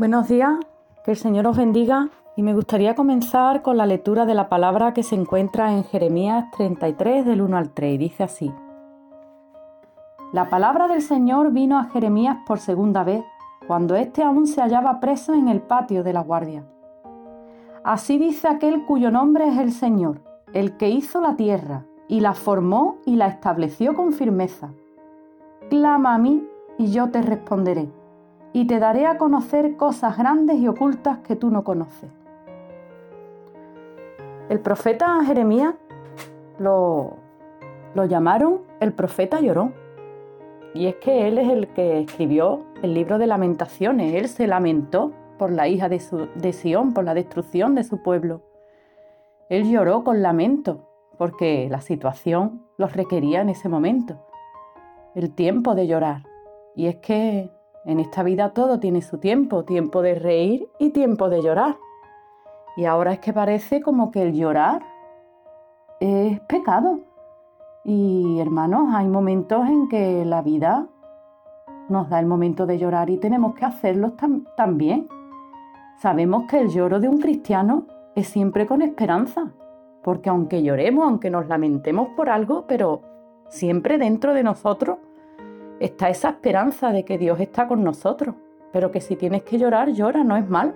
[0.00, 0.58] Buenos días,
[1.04, 4.94] que el Señor os bendiga y me gustaría comenzar con la lectura de la palabra
[4.94, 8.50] que se encuentra en Jeremías 33 del 1 al 3 y dice así.
[10.32, 13.22] La palabra del Señor vino a Jeremías por segunda vez,
[13.66, 16.64] cuando éste aún se hallaba preso en el patio de la guardia.
[17.84, 20.22] Así dice aquel cuyo nombre es el Señor,
[20.54, 24.70] el que hizo la tierra y la formó y la estableció con firmeza.
[25.68, 26.42] Clama a mí
[26.78, 27.99] y yo te responderé
[28.52, 32.10] y te daré a conocer cosas grandes y ocultas que tú no conoces.
[34.48, 35.74] El profeta Jeremías
[36.58, 37.16] lo,
[37.94, 39.74] lo llamaron el profeta llorón.
[40.74, 44.14] Y es que él es el que escribió el libro de lamentaciones.
[44.14, 48.02] Él se lamentó por la hija de, su, de Sión, por la destrucción de su
[48.02, 48.42] pueblo.
[49.48, 54.24] Él lloró con lamento porque la situación los requería en ese momento.
[55.14, 56.22] El tiempo de llorar.
[56.76, 57.50] Y es que
[57.84, 61.76] en esta vida todo tiene su tiempo, tiempo de reír y tiempo de llorar.
[62.76, 64.82] Y ahora es que parece como que el llorar
[65.98, 67.00] es pecado.
[67.84, 70.86] Y hermanos, hay momentos en que la vida
[71.88, 74.12] nos da el momento de llorar y tenemos que hacerlo
[74.56, 75.08] también.
[75.98, 79.52] Sabemos que el lloro de un cristiano es siempre con esperanza,
[80.02, 83.02] porque aunque lloremos, aunque nos lamentemos por algo, pero
[83.48, 84.98] siempre dentro de nosotros
[85.80, 88.36] está esa esperanza de que Dios está con nosotros,
[88.72, 90.74] pero que si tienes que llorar, llora, no es mal.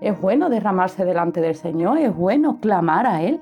[0.00, 3.40] Es bueno derramarse delante del Señor, es bueno clamar a Él.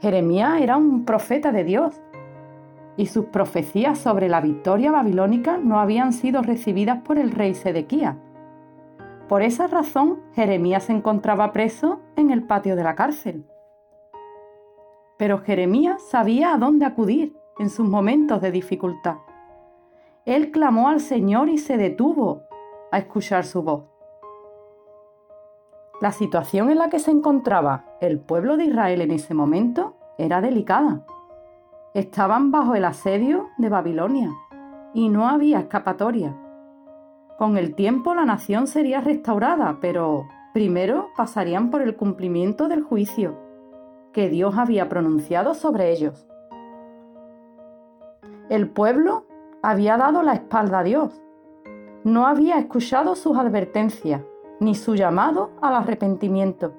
[0.00, 2.00] Jeremías era un profeta de Dios
[2.96, 8.16] y sus profecías sobre la victoria babilónica no habían sido recibidas por el rey Sedequía.
[9.28, 13.44] Por esa razón, Jeremías se encontraba preso en el patio de la cárcel.
[15.22, 19.18] Pero Jeremías sabía a dónde acudir en sus momentos de dificultad.
[20.24, 22.42] Él clamó al Señor y se detuvo
[22.90, 23.84] a escuchar su voz.
[26.00, 30.40] La situación en la que se encontraba el pueblo de Israel en ese momento era
[30.40, 31.06] delicada.
[31.94, 34.28] Estaban bajo el asedio de Babilonia
[34.92, 36.36] y no había escapatoria.
[37.38, 43.51] Con el tiempo la nación sería restaurada, pero primero pasarían por el cumplimiento del juicio
[44.12, 46.26] que Dios había pronunciado sobre ellos.
[48.48, 49.24] El pueblo
[49.62, 51.20] había dado la espalda a Dios,
[52.04, 54.22] no había escuchado sus advertencias
[54.60, 56.74] ni su llamado al arrepentimiento,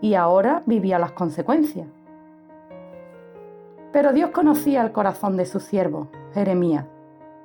[0.00, 1.88] y ahora vivía las consecuencias.
[3.92, 6.86] Pero Dios conocía el corazón de su siervo, Jeremías,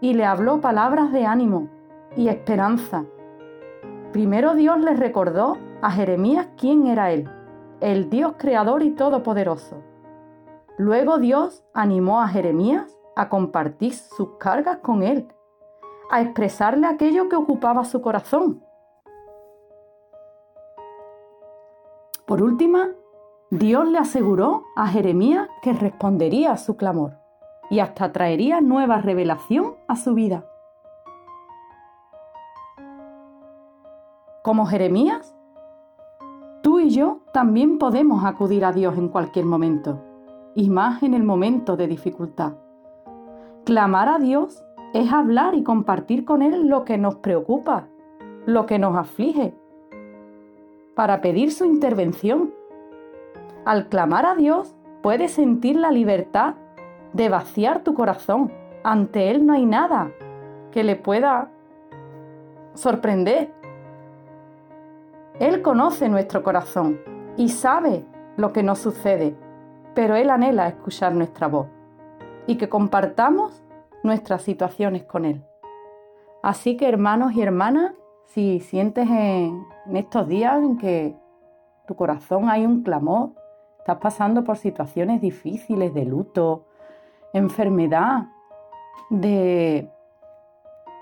[0.02, 1.70] y le habló palabras de ánimo
[2.16, 3.06] y esperanza.
[4.12, 7.30] Primero Dios le recordó a Jeremías quién era él
[7.82, 9.84] el Dios creador y todopoderoso.
[10.78, 15.28] Luego Dios animó a Jeremías a compartir sus cargas con él,
[16.12, 18.64] a expresarle aquello que ocupaba su corazón.
[22.26, 22.90] Por última,
[23.52, 27.14] Dios le aseguró a Jeremías que respondería a su clamor
[27.70, 30.46] y hasta traería nueva revelación a su vida.
[34.44, 35.35] Como Jeremías,
[36.96, 40.02] yo también podemos acudir a Dios en cualquier momento,
[40.56, 42.54] y más en el momento de dificultad.
[43.66, 44.64] Clamar a Dios
[44.94, 47.88] es hablar y compartir con Él lo que nos preocupa,
[48.46, 49.54] lo que nos aflige,
[50.96, 52.54] para pedir su intervención.
[53.66, 54.74] Al clamar a Dios
[55.04, 56.56] puedes sentir la libertad
[57.12, 58.52] de vaciar tu corazón.
[58.84, 60.12] Ante Él no hay nada
[60.72, 61.52] que le pueda
[62.76, 63.52] sorprender
[65.40, 67.02] él conoce nuestro corazón
[67.36, 68.06] y sabe
[68.38, 69.36] lo que nos sucede,
[69.94, 71.68] pero Él anhela escuchar nuestra voz
[72.48, 73.62] y que compartamos
[74.02, 75.44] nuestras situaciones con Él.
[76.42, 77.92] Así que hermanos y hermanas,
[78.28, 81.18] si sientes en, estos días en que
[81.86, 83.32] tu corazón hay un clamor,
[83.80, 86.66] estás pasando por situaciones difíciles de luto,
[87.34, 88.28] enfermedad,
[89.10, 89.92] de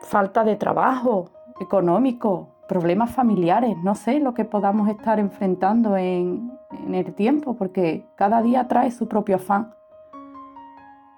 [0.01, 6.95] falta de trabajo económico, problemas familiares, no sé lo que podamos estar enfrentando en, en
[6.95, 9.75] el tiempo, porque cada día trae su propio afán.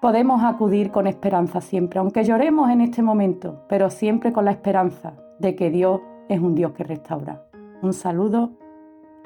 [0.02, 5.14] Podemos acudir con esperanza siempre, aunque lloremos en este momento, pero siempre con la esperanza
[5.38, 7.42] de que Dios es un Dios que restaura.
[7.80, 8.50] Un saludo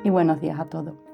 [0.05, 1.10] y buenos días a todos.